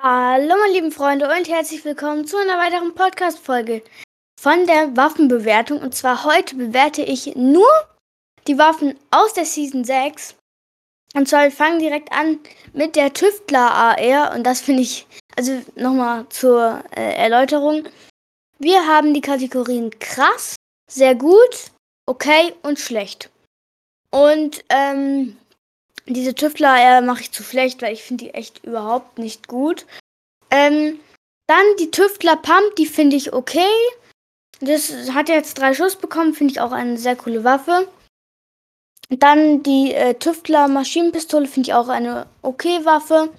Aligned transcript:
Hallo 0.00 0.54
meine 0.56 0.74
lieben 0.74 0.92
Freunde 0.92 1.28
und 1.28 1.48
herzlich 1.48 1.84
willkommen 1.84 2.24
zu 2.24 2.36
einer 2.36 2.56
weiteren 2.56 2.94
Podcast-Folge 2.94 3.82
von 4.40 4.64
der 4.64 4.96
Waffenbewertung. 4.96 5.80
Und 5.80 5.92
zwar 5.92 6.22
heute 6.22 6.54
bewerte 6.54 7.02
ich 7.02 7.34
nur 7.34 7.66
die 8.46 8.58
Waffen 8.58 8.96
aus 9.10 9.32
der 9.32 9.44
Season 9.44 9.82
6. 9.82 10.36
Und 11.16 11.28
zwar 11.28 11.42
wir 11.42 11.50
fangen 11.50 11.80
direkt 11.80 12.12
an 12.12 12.38
mit 12.72 12.94
der 12.94 13.12
Tüftler 13.12 13.72
AR 13.72 14.36
und 14.36 14.44
das 14.44 14.60
finde 14.60 14.82
ich, 14.82 15.04
also 15.36 15.60
nochmal 15.74 16.28
zur 16.28 16.84
äh, 16.96 17.14
Erläuterung. 17.14 17.88
Wir 18.60 18.86
haben 18.86 19.14
die 19.14 19.20
Kategorien 19.20 19.90
krass, 19.98 20.54
sehr 20.88 21.16
gut, 21.16 21.72
okay 22.06 22.54
und 22.62 22.78
schlecht. 22.78 23.30
Und 24.12 24.62
ähm, 24.68 25.36
diese 26.08 26.34
Tüftler 26.34 26.76
äh, 26.78 27.00
mache 27.00 27.22
ich 27.22 27.32
zu 27.32 27.42
schlecht, 27.42 27.82
weil 27.82 27.92
ich 27.92 28.02
finde 28.02 28.24
die 28.24 28.34
echt 28.34 28.64
überhaupt 28.64 29.18
nicht 29.18 29.48
gut. 29.48 29.86
Ähm, 30.50 30.98
dann 31.46 31.64
die 31.78 31.90
Tüftler 31.90 32.36
Pump, 32.36 32.76
die 32.76 32.86
finde 32.86 33.16
ich 33.16 33.32
okay. 33.32 33.70
Das 34.60 34.92
hat 35.12 35.28
jetzt 35.28 35.58
drei 35.58 35.74
Schuss 35.74 35.96
bekommen, 35.96 36.34
finde 36.34 36.52
ich 36.52 36.60
auch 36.60 36.72
eine 36.72 36.98
sehr 36.98 37.16
coole 37.16 37.44
Waffe. 37.44 37.88
Dann 39.08 39.62
die 39.62 39.94
äh, 39.94 40.14
Tüftler 40.14 40.68
Maschinenpistole 40.68 41.46
finde 41.46 41.70
ich 41.70 41.74
auch 41.74 41.88
eine 41.88 42.26
okay 42.42 42.84
Waffe. 42.84 43.30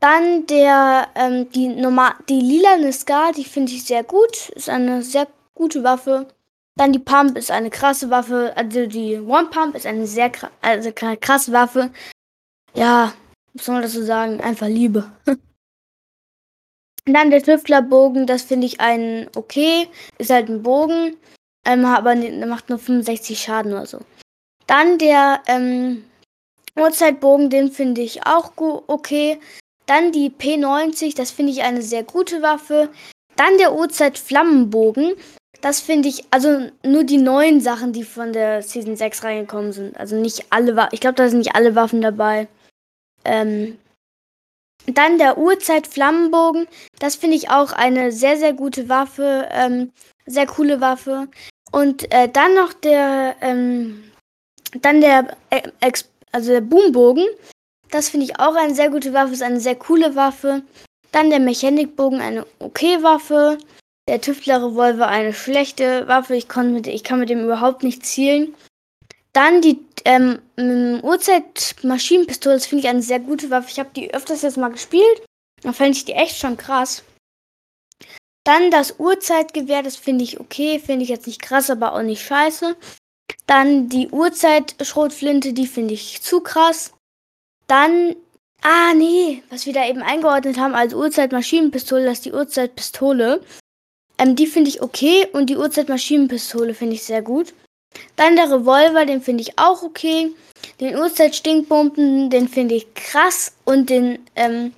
Dann 0.00 0.46
der, 0.46 1.08
ähm, 1.14 1.50
die, 1.50 1.68
normal, 1.68 2.14
die 2.28 2.40
lilane 2.40 2.92
Scar, 2.92 3.32
die 3.32 3.44
finde 3.44 3.72
ich 3.72 3.84
sehr 3.84 4.04
gut. 4.04 4.48
Ist 4.50 4.68
eine 4.68 5.02
sehr 5.02 5.26
gute 5.54 5.82
Waffe. 5.84 6.26
Dann 6.78 6.92
die 6.92 7.00
Pump 7.00 7.36
ist 7.36 7.50
eine 7.50 7.70
krasse 7.70 8.08
Waffe. 8.08 8.52
Also 8.56 8.86
die 8.86 9.18
One 9.18 9.48
Pump 9.50 9.74
ist 9.74 9.84
eine 9.84 10.06
sehr 10.06 10.30
also 10.62 10.92
krasse 10.92 11.52
Waffe. 11.52 11.90
Ja, 12.74 13.12
was 13.52 13.66
soll 13.66 13.74
man 13.74 13.82
dazu 13.82 14.04
sagen? 14.04 14.40
Einfach 14.40 14.68
Liebe. 14.68 15.10
Dann 17.04 17.30
der 17.30 17.42
Tüftlerbogen, 17.42 18.26
das 18.28 18.42
finde 18.42 18.68
ich 18.68 18.80
ein 18.80 19.28
okay. 19.34 19.88
Ist 20.18 20.30
halt 20.30 20.48
ein 20.48 20.62
Bogen, 20.62 21.16
ähm, 21.66 21.84
aber 21.84 22.14
macht 22.46 22.68
nur 22.68 22.78
65 22.78 23.40
Schaden 23.40 23.72
oder 23.72 23.86
so. 23.86 23.98
Dann 24.68 24.98
der 24.98 25.42
ähm, 25.46 26.04
Uhrzeitbogen, 26.76 27.50
den 27.50 27.72
finde 27.72 28.02
ich 28.02 28.24
auch 28.24 28.52
okay. 28.56 29.40
Dann 29.86 30.12
die 30.12 30.30
P90, 30.30 31.16
das 31.16 31.32
finde 31.32 31.50
ich 31.50 31.62
eine 31.62 31.82
sehr 31.82 32.04
gute 32.04 32.40
Waffe. 32.42 32.90
Dann 33.34 33.58
der 33.58 33.74
Uhrzeit-Flammenbogen. 33.74 35.14
Das 35.60 35.80
finde 35.80 36.08
ich, 36.08 36.24
also 36.30 36.70
nur 36.84 37.04
die 37.04 37.16
neuen 37.18 37.60
Sachen, 37.60 37.92
die 37.92 38.04
von 38.04 38.32
der 38.32 38.62
Season 38.62 38.96
6 38.96 39.24
reingekommen 39.24 39.72
sind. 39.72 39.96
Also 39.96 40.16
nicht 40.16 40.46
alle 40.50 40.76
Waffen. 40.76 40.90
Ich 40.92 41.00
glaube, 41.00 41.16
da 41.16 41.28
sind 41.28 41.38
nicht 41.38 41.54
alle 41.54 41.74
Waffen 41.74 42.00
dabei. 42.00 42.46
Ähm, 43.24 43.78
dann 44.86 45.18
der 45.18 45.36
Uhrzeit-Flammenbogen. 45.36 46.68
Das 46.98 47.16
finde 47.16 47.36
ich 47.36 47.50
auch 47.50 47.72
eine 47.72 48.12
sehr, 48.12 48.36
sehr 48.36 48.52
gute 48.52 48.88
Waffe. 48.88 49.48
Ähm, 49.50 49.92
sehr 50.26 50.46
coole 50.46 50.80
Waffe. 50.80 51.28
Und 51.72 52.10
äh, 52.12 52.28
dann 52.28 52.54
noch 52.54 52.72
der, 52.72 53.36
ähm, 53.40 54.04
dann 54.80 55.00
der, 55.00 55.36
äh, 55.50 55.62
also 56.32 56.52
der 56.52 56.60
Boombogen. 56.60 57.26
Das 57.90 58.08
finde 58.08 58.26
ich 58.26 58.38
auch 58.38 58.54
eine 58.54 58.74
sehr 58.74 58.90
gute 58.90 59.12
Waffe, 59.12 59.32
ist 59.32 59.42
eine 59.42 59.60
sehr 59.60 59.76
coole 59.76 60.14
Waffe. 60.14 60.62
Dann 61.10 61.30
der 61.30 61.40
Mechanikbogen, 61.40 62.20
eine 62.20 62.46
okay 62.58 63.02
Waffe. 63.02 63.58
Der 64.08 64.22
Tüftler-Revolver, 64.22 65.06
eine 65.06 65.34
schlechte 65.34 66.08
Waffe. 66.08 66.34
Ich, 66.34 66.48
mit, 66.56 66.86
ich 66.86 67.04
kann 67.04 67.20
mit 67.20 67.28
dem 67.28 67.44
überhaupt 67.44 67.82
nicht 67.82 68.06
zielen. 68.06 68.54
Dann 69.34 69.60
die 69.60 69.84
ähm, 70.06 70.40
Uhrzeit-Maschinenpistole, 71.02 72.56
das 72.56 72.64
finde 72.64 72.84
ich 72.84 72.88
eine 72.88 73.02
sehr 73.02 73.20
gute 73.20 73.50
Waffe. 73.50 73.68
Ich 73.70 73.78
habe 73.78 73.90
die 73.94 74.14
öfters 74.14 74.40
jetzt 74.40 74.56
mal 74.56 74.70
gespielt. 74.70 75.22
Da 75.62 75.74
fand 75.74 75.94
ich 75.94 76.06
die 76.06 76.14
echt 76.14 76.38
schon 76.38 76.56
krass. 76.56 77.04
Dann 78.44 78.70
das 78.70 78.94
Uhrzeitgewehr, 78.98 79.82
das 79.82 79.96
finde 79.96 80.24
ich 80.24 80.40
okay. 80.40 80.78
Finde 80.78 81.02
ich 81.02 81.10
jetzt 81.10 81.26
nicht 81.26 81.42
krass, 81.42 81.68
aber 81.68 81.92
auch 81.92 82.00
nicht 82.00 82.24
scheiße. 82.24 82.76
Dann 83.46 83.90
die 83.90 84.08
Uhrzeit-Schrotflinte, 84.08 85.52
die 85.52 85.66
finde 85.66 85.92
ich 85.92 86.22
zu 86.22 86.40
krass. 86.40 86.94
Dann, 87.66 88.16
ah 88.62 88.94
nee, 88.94 89.42
was 89.50 89.66
wir 89.66 89.74
da 89.74 89.86
eben 89.86 90.00
eingeordnet 90.00 90.56
haben 90.58 90.74
als 90.74 90.94
Uhrzeit-Maschinenpistole, 90.94 92.06
das 92.06 92.14
ist 92.14 92.24
die 92.24 92.32
Uhrzeitpistole. 92.32 93.42
Ähm, 94.18 94.36
die 94.36 94.46
finde 94.46 94.68
ich 94.68 94.82
okay 94.82 95.26
und 95.32 95.46
die 95.46 95.56
Uhrzeit-Maschinenpistole 95.56 96.74
finde 96.74 96.94
ich 96.94 97.04
sehr 97.04 97.22
gut. 97.22 97.54
Dann 98.16 98.36
der 98.36 98.50
Revolver, 98.50 99.06
den 99.06 99.22
finde 99.22 99.42
ich 99.42 99.58
auch 99.58 99.82
okay. 99.82 100.30
Den 100.80 100.96
Uhrzeit-Stinkbomben, 100.96 102.30
den 102.30 102.48
finde 102.48 102.74
ich 102.74 102.92
krass. 102.94 103.52
Und 103.64 103.90
den 103.90 104.18
ähm, 104.36 104.74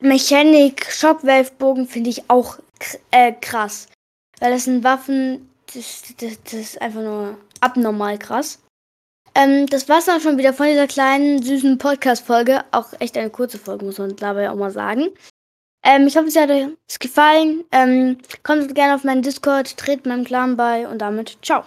Mechanik 0.00 0.90
Shockwave-Bogen 0.90 1.86
finde 1.86 2.10
ich 2.10 2.30
auch 2.30 2.58
äh, 3.10 3.32
krass. 3.32 3.88
Weil 4.40 4.52
das 4.52 4.64
sind 4.64 4.84
Waffen, 4.84 5.50
das, 5.74 6.02
das, 6.18 6.42
das 6.44 6.52
ist 6.54 6.80
einfach 6.80 7.02
nur 7.02 7.36
abnormal 7.60 8.18
krass. 8.18 8.60
Ähm, 9.34 9.66
das 9.66 9.88
war's 9.88 10.06
dann 10.06 10.20
schon 10.20 10.38
wieder 10.38 10.52
von 10.52 10.66
dieser 10.66 10.86
kleinen, 10.86 11.42
süßen 11.42 11.78
Podcast-Folge. 11.78 12.64
Auch 12.70 12.92
echt 13.00 13.16
eine 13.16 13.30
kurze 13.30 13.58
Folge, 13.58 13.84
muss 13.84 13.98
man 13.98 14.16
dabei 14.16 14.50
auch 14.50 14.56
mal 14.56 14.70
sagen. 14.70 15.08
Ähm, 15.82 16.06
ich 16.06 16.16
hoffe, 16.16 16.28
es 16.28 16.36
hat 16.36 16.50
euch 16.50 16.68
gefallen. 16.98 17.64
Ähm, 17.72 18.18
kommt 18.42 18.74
gerne 18.74 18.94
auf 18.94 19.04
meinen 19.04 19.22
Discord, 19.22 19.76
tretet 19.76 20.06
meinem 20.06 20.24
Clan 20.24 20.56
bei 20.56 20.86
und 20.88 20.98
damit 20.98 21.38
ciao. 21.42 21.64